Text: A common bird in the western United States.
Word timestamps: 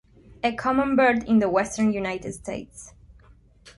A 0.43 0.51
common 0.51 0.95
bird 0.95 1.25
in 1.29 1.37
the 1.37 1.47
western 1.47 1.93
United 1.93 2.33
States. 2.33 2.91